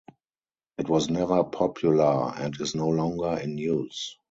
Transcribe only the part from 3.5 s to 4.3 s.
use.